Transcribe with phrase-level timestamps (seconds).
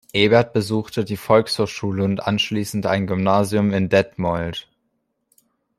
[0.13, 4.67] Ebert besuchte die Volksschule und anschließend ein Gymnasium in Detmold.